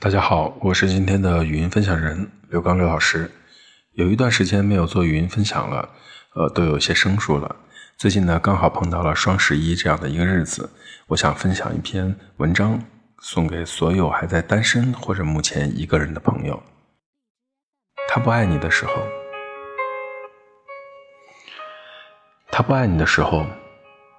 [0.00, 3.28] 大家好，我是今天的语音分享人刘刚刘老师。
[3.94, 5.88] 有一段时间没有做语音分享了，
[6.36, 7.56] 呃，都有些生疏了。
[7.96, 10.70] 最近呢，刚好碰到了双十一这样的一个日子，
[11.08, 12.80] 我想分享一篇文章，
[13.18, 16.62] 送给所有还在单身或者目前一个人的朋友。
[18.06, 19.02] 他不爱你的时候，
[22.52, 23.44] 他不爱你的时候，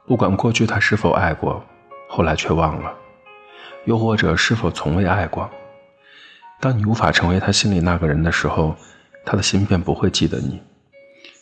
[0.06, 1.64] 不管过去他是否爱过，
[2.10, 2.94] 后来却忘了，
[3.86, 5.50] 又或者是否从未爱过。
[6.62, 8.76] 当你无法成为他心里那个人的时候，
[9.26, 10.62] 他的心便不会记得你。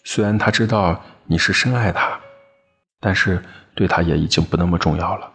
[0.04, 2.20] 虽然他知道你是深爱他，
[3.00, 5.32] 但是对他也已经不那么重要了。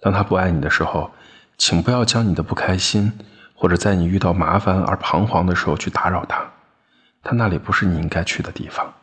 [0.00, 1.10] 当他不爱你的时候，
[1.58, 3.12] 请不要将你的不开心，
[3.54, 6.48] 或者在你遇到麻烦而彷徨的时候去打扰他。
[7.22, 8.94] 他那里不是你应该去的地方。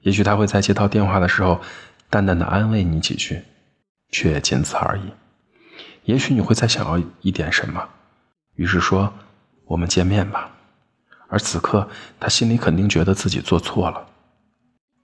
[0.00, 1.60] 也许他会在接到电话的时候，
[2.10, 3.42] 淡淡的安慰你几句，
[4.10, 5.12] 却仅此而已。
[6.04, 7.88] 也许你会再想要一点什么。
[8.56, 9.12] 于是说
[9.64, 10.50] ：“我们见面吧。”
[11.28, 11.88] 而此刻，
[12.20, 14.06] 他心里肯定觉得自己做错了。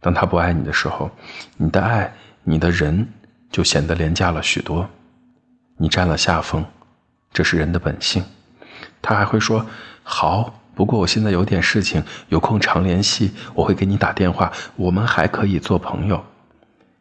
[0.00, 1.10] 当他不爱你的时候，
[1.56, 2.12] 你的爱，
[2.42, 3.08] 你的人
[3.50, 4.88] 就显得廉价了许多。
[5.76, 6.64] 你占了下风，
[7.32, 8.24] 这是人的本性。
[9.00, 9.66] 他还会说
[10.02, 16.24] ：“好，不过我现在有点事情，有空常联系，我会给你打电话，我们还可以做朋友。”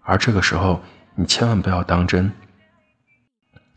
[0.02, 0.81] 而这个时候，
[1.16, 2.31] 你千万不要当真。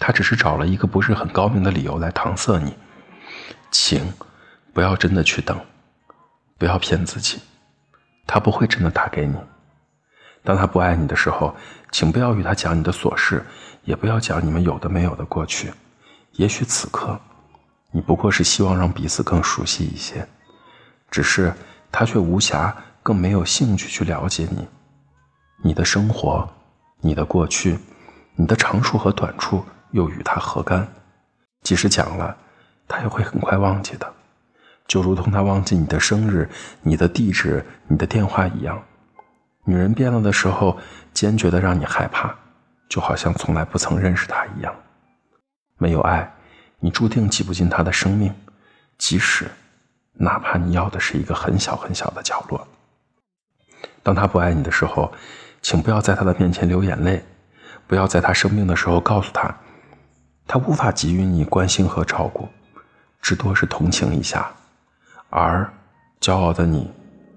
[0.07, 2.77] 他只是找了一个不是很高明的理由来搪塞你，
[3.71, 4.13] 请
[4.75, 5.59] 不要真的去等，
[6.59, 7.41] 不要骗自己，
[8.27, 9.35] 他不会真的打给你。
[10.43, 11.57] 当他不爱你的时候，
[11.91, 13.43] 请不要与他讲你的琐事，
[13.85, 15.73] 也不要讲你们有的没有的过去。
[16.33, 17.19] 也许此刻，
[17.91, 20.29] 你不过是希望让彼此更熟悉一些，
[21.11, 21.51] 只是
[21.91, 22.71] 他却无暇，
[23.03, 24.69] 更没有兴趣去了解你，
[25.63, 26.47] 你的生活，
[27.01, 27.79] 你的过去，
[28.35, 29.65] 你的长处和短处。
[29.95, 30.87] 又与他何干？
[31.63, 32.37] 即使讲了，
[32.89, 34.13] 他也会很快忘记的，
[34.89, 36.51] 就如同他忘记你的生日、
[36.83, 38.83] 你的地址、你的电话一样。
[39.65, 40.77] 女人变了的时候，
[41.13, 42.35] 坚决的让你害怕，
[42.89, 44.75] 就好像从来不曾认识他一样。
[45.79, 46.29] 没有爱，
[46.81, 48.35] 你注定挤不进他的生命，
[48.99, 49.49] 即使
[50.15, 52.67] 哪怕你要的是一个很小很小的角落。
[54.03, 55.13] 当他不爱你的时候，
[55.63, 57.25] 请不要在他的面前流眼泪，
[57.87, 59.55] 不要在他生病的时候告诉他。
[60.47, 62.49] 他无法给予你关心和照顾，
[63.21, 64.51] 至多是同情一下。
[65.31, 65.73] 而
[66.21, 66.91] 骄傲的你，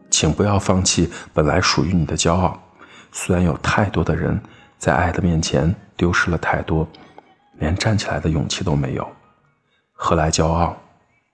[0.10, 2.62] 请不要放弃本来属于你的骄傲。
[3.12, 4.40] 虽然有太多的人
[4.78, 6.88] 在爱的面前丢失了太多，
[7.60, 9.10] 连站起来的勇气都没有，
[9.94, 10.78] 何来骄傲？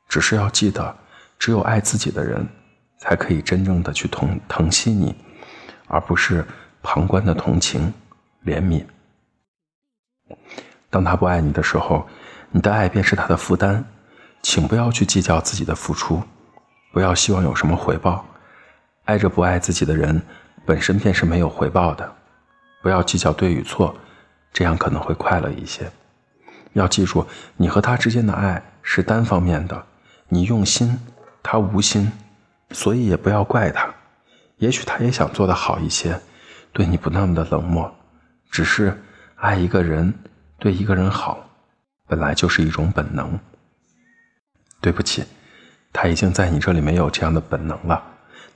[0.08, 0.96] 只是要记得，
[1.38, 2.48] 只有爱自己的人，
[3.00, 5.16] 才可以真正的去疼疼惜你，
[5.88, 6.46] 而不是
[6.82, 7.92] 旁观的同情、
[8.46, 8.86] 怜悯。
[10.94, 12.08] 当他不爱你的时候，
[12.52, 13.84] 你的爱便是他的负担，
[14.44, 16.22] 请不要去计较自己的付出，
[16.92, 18.24] 不要希望有什么回报。
[19.06, 20.22] 爱着不爱自己的人，
[20.68, 22.16] 本身便是没有回报的。
[22.84, 23.96] 不要计较对与错，
[24.54, 25.92] 这样可能会快乐一些。
[26.74, 27.26] 要记住，
[27.58, 29.84] 你和他之间的爱是单方面的，
[30.28, 31.00] 你用心，
[31.42, 32.12] 他无心，
[32.70, 33.92] 所以也不要怪他。
[34.58, 36.22] 也许他也想做得好一些，
[36.72, 37.92] 对你不那么的冷漠，
[38.52, 39.02] 只是
[39.38, 40.14] 爱一个人。
[40.60, 41.50] 对一个人好，
[42.08, 43.40] 本来就是一种本能。
[44.80, 45.24] 对不起，
[45.94, 48.04] 他已经在你这里没有这样的本能了，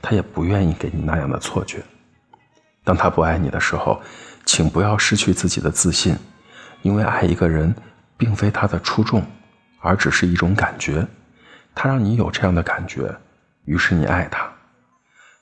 [0.01, 1.83] 他也不愿意给你那样的错觉。
[2.83, 4.01] 当他不爱你的时候，
[4.45, 6.17] 请不要失去自己的自信，
[6.81, 7.73] 因为爱一个人
[8.17, 9.25] 并非他的出众，
[9.79, 11.05] 而只是一种感觉。
[11.75, 13.13] 他让你有这样的感觉，
[13.65, 14.49] 于是你爱他。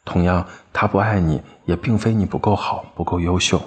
[0.04, 3.62] 同样，他不爱你，也并非你不够好、不够优秀。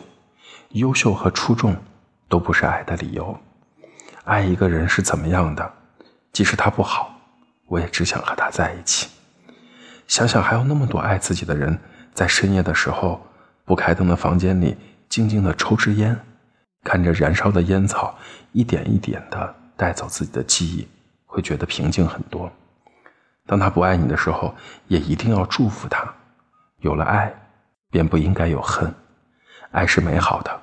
[0.71, 1.77] 优秀和出众。
[2.29, 3.37] 都不是爱的理由。
[4.25, 5.73] 爱一个人是怎么样的？
[6.33, 7.19] 即使他不好，
[7.67, 9.09] 我也只想和他在一起。
[10.07, 11.79] 想想还有那么多爱自己的人，
[12.15, 13.21] 在深夜的时候，
[13.65, 14.77] 不开灯的房间里，
[15.09, 16.19] 静静的抽支烟，
[16.85, 18.17] 看着燃烧的烟草
[18.53, 20.87] 一点一点的带走自己的记忆，
[21.27, 22.51] 会觉得平静很多。
[23.47, 24.55] 当他不爱你的时候，
[24.87, 26.07] 也一定要祝福他。
[26.81, 27.33] 有了爱，
[27.91, 28.95] 便不应该有恨。
[29.71, 30.61] 爱是美好的，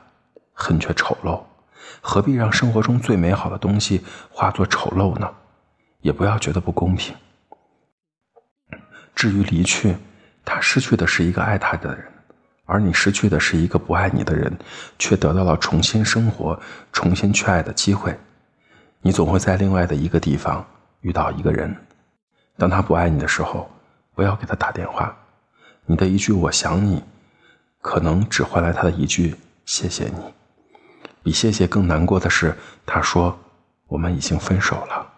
[0.53, 1.41] 恨却丑陋。
[2.01, 5.29] 何必让生活中最美好的东西化作丑陋呢？
[6.01, 7.15] 也不要觉得不公平。
[9.15, 9.95] 至于离去，
[10.43, 12.05] 他失去的是一个爱他的人，
[12.65, 14.55] 而你失去的是一个不爱你的人，
[14.99, 16.59] 却得到了重新生活、
[16.91, 18.15] 重新去爱的机会。
[19.01, 20.65] 你总会在另外的一个地方
[21.01, 21.75] 遇到一个人。
[22.57, 23.69] 当他不爱你的时候，
[24.13, 25.15] 不要给他打电话。
[25.85, 27.03] 你的一句“我想你”，
[27.81, 29.35] 可能只换来他的一句
[29.65, 30.33] “谢谢你”。
[31.25, 32.55] 比谢谢更难过的是，
[32.85, 33.35] 他说
[33.89, 35.11] ：“我们已经分手了。”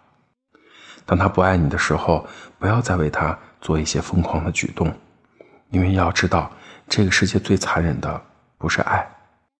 [1.05, 2.25] 当他不爱你的时候，
[2.57, 4.89] 不要再为他做一些疯狂的举动，
[5.69, 6.49] 因为要知道，
[6.87, 8.21] 这个世界最残忍的
[8.57, 9.05] 不是爱，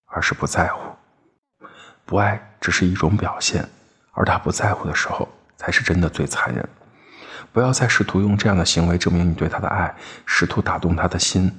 [0.06, 0.80] 而是不在乎。
[2.06, 3.68] 不爱只是一种表现，
[4.14, 5.28] 而他不在乎的时候，
[5.58, 6.66] 才是真的最残忍。
[7.52, 9.94] 不要再试图用这样的行为证明你对他的爱，
[10.26, 11.52] 试图打动他的心。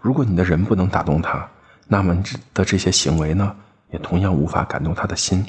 [0.00, 1.48] 如果你的人不能打动他，
[1.88, 2.22] 那么你
[2.54, 3.56] 的这些行为呢，
[3.96, 5.46] 也同样无法感动他的心。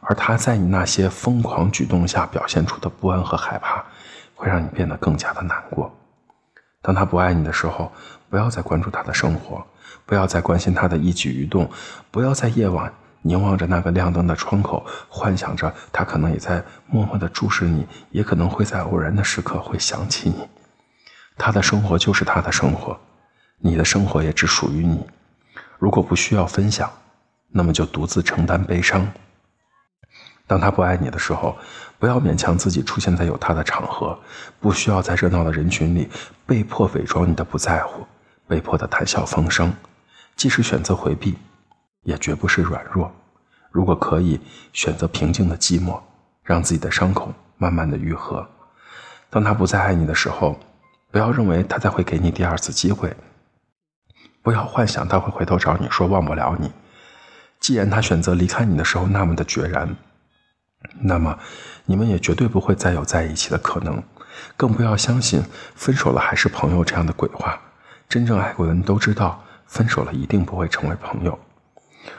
[0.00, 3.84] 而他在你那些疯狂举动下表现出的不安和害怕，
[4.36, 5.92] 会让你变得更加的难过。
[6.80, 7.90] 当他不爱你的时候，
[8.30, 9.66] 不要再关注他的生活，
[10.04, 11.68] 不要再关心他的一举一动，
[12.12, 12.92] 不要在夜晚。
[13.22, 20.46] 凝望着那个亮灯的窗口，幻想着他可能也在默默地注视你，也可能会在偶然的时刻会想起你。
[21.36, 22.96] 他的生活就是他的生活，
[23.58, 25.04] 你的生活也只属于你。
[25.76, 26.88] 如果不需要分享，
[27.48, 29.06] 那么就独自承担悲伤。
[30.46, 31.56] 当他不爱你的时候，
[31.98, 34.18] 不要勉强自己出现在有他的场合，
[34.60, 36.08] 不需要在热闹的人群里
[36.46, 38.06] 被迫伪装你的不在乎，
[38.46, 39.74] 被迫的谈笑风生。
[40.36, 41.36] 即使选择回避。
[42.06, 43.12] 也绝不是软弱。
[43.72, 44.40] 如果可以
[44.72, 46.00] 选择平静的寂寞，
[46.44, 48.48] 让自己的伤口慢慢的愈合。
[49.28, 50.56] 当他不再爱你的时候，
[51.10, 53.12] 不要认为他再会给你第二次机会。
[54.40, 56.70] 不要幻想他会回头找你说忘不了你。
[57.66, 59.96] 既然他选择离开你的时候那么的决然，
[61.00, 61.36] 那么
[61.84, 64.00] 你们也绝对不会再有在一起的可能。
[64.56, 65.42] 更不要相信
[65.74, 67.60] 分手了还是朋友这样的鬼话。
[68.08, 71.36] 真正爱过的人都知道，分手了一定不会成为朋友。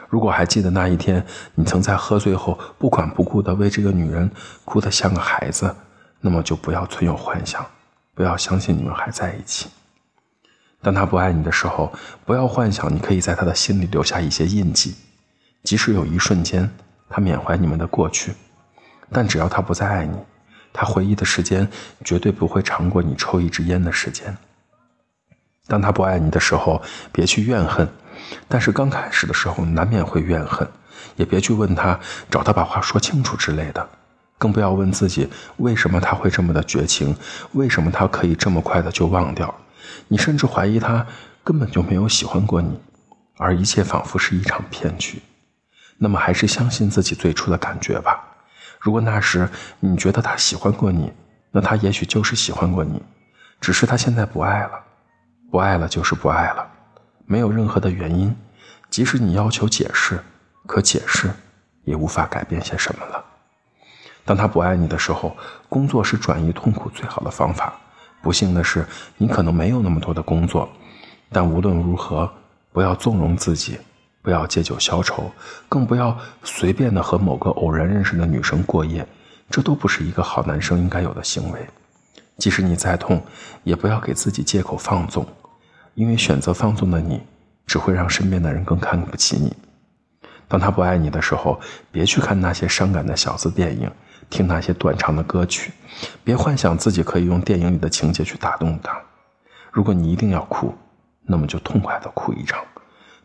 [0.09, 4.29] 如果还记得那一天，你曾在喝醉后不管不顾地为这个女人
[4.65, 5.73] 哭得像个孩子，
[6.19, 7.65] 那么就不要存有幻想，
[8.13, 9.69] 不要相信你们还在一起。
[10.81, 11.93] 当他不爱你的时候，
[12.25, 14.93] 不要幻想你可以在他的心里留下一些印记，
[15.67, 16.71] 即使有一瞬间
[17.09, 18.31] 他缅怀你们的过去，
[19.11, 20.17] 但只要他不再爱你，
[20.71, 21.67] 他回忆的时间
[22.05, 24.37] 绝对不会长过你抽一支烟的时间。
[25.67, 26.81] 当他不爱你的时候，
[27.11, 27.85] 别去怨恨。
[28.47, 30.65] 但是刚开始的时候难免会怨恨，
[31.17, 31.99] 也别去问他，
[32.31, 33.89] 找他把话说清楚之类的，
[34.37, 37.13] 更不要问自己为什么他会这么的绝情，
[37.51, 39.53] 为什么他可以这么快的就忘掉。
[40.07, 41.05] 你甚至怀疑他
[41.43, 42.79] 根本就没有喜欢过你，
[43.35, 45.21] 而一切仿佛是一场骗局。
[45.97, 48.23] 那么还是相信自己最初的感觉吧。
[48.79, 49.49] 如果那时
[49.79, 51.11] 你觉得他喜欢过你，
[51.51, 53.01] 那他也许就是喜欢过你，
[53.59, 54.79] 只是他现在不爱了，
[55.49, 56.67] 不爱了就是不爱了。
[57.25, 58.35] 没有任何的原因，
[58.89, 60.23] 即使你要求解释，
[60.65, 61.29] 可解释
[61.83, 63.25] 也无法改变些什么了。
[64.23, 65.35] 当他不爱你的时候，
[65.67, 67.73] 工作是转移痛苦最好的方法。
[68.21, 68.85] 不幸的是，
[69.17, 70.69] 你可能没有那么多的工作，
[71.31, 72.29] 但无论如何，
[72.71, 73.79] 不要纵容自己，
[74.21, 75.31] 不要借酒消愁，
[75.69, 79.07] 更不要随便的和某个偶然认识的女生过夜，
[79.49, 81.67] 这都不是一个好男生应该有的行为。
[82.37, 83.23] 即使你再痛，
[83.63, 85.25] 也不要给自己借口放纵。
[85.95, 87.21] 因为选择放纵的你，
[87.65, 89.55] 只会让身边的人更看不起你。
[90.47, 91.59] 当他不爱你的时候，
[91.91, 93.89] 别去看那些伤感的小资电影，
[94.29, 95.71] 听那些断肠的歌曲，
[96.23, 98.95] 别幻想自己可以用电影里的情节去打动他。
[99.71, 100.73] 如果你一定要哭，
[101.23, 102.63] 那么就痛快的哭一场，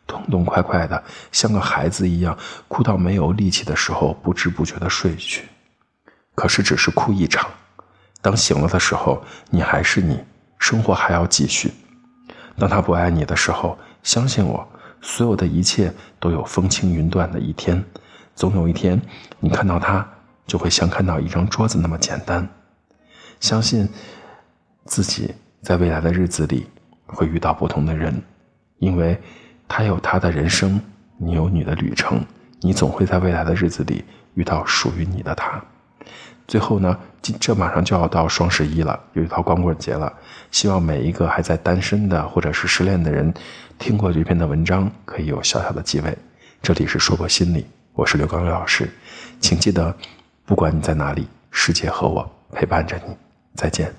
[0.07, 2.37] 痛痛快快的，像个孩子一样，
[2.69, 5.49] 哭到没有力气的时候，不知不觉的睡去。
[6.35, 7.51] 可是只是哭一场，
[8.21, 10.19] 当醒了的时候，你还是你，
[10.59, 11.73] 生活还要继续。
[12.59, 14.67] 当他不爱你的时候，相信我，
[15.01, 17.83] 所有的一切都有风轻云淡的一天。
[18.35, 19.01] 总有一天，
[19.41, 20.07] 你看到他，
[20.47, 22.49] 就会像看到一张桌子那么简单。
[23.41, 23.89] 相信
[24.87, 26.67] 自己，在未来的日子里
[27.07, 28.23] 会遇到不同的人，
[28.79, 29.21] 因为
[29.75, 30.79] 他有他的人生，
[31.17, 32.23] 你有你的旅程，
[32.61, 35.59] 你总会在未来的日子里遇到属于你的他。
[36.47, 36.95] 最后呢，
[37.41, 40.13] 这马上就要到双十一了，又到光棍节了。
[40.51, 43.33] 希望每一个还在单身的或者是失恋的人，
[43.79, 46.15] 听过这篇的文章，可以有小小的机会。
[46.61, 47.65] 这里是说过心理，
[47.95, 48.91] 我是刘刚刘老师，
[49.41, 49.97] 请记得，
[50.45, 53.17] 不管你在哪里，世界和我陪伴着你。
[53.55, 53.91] 再见。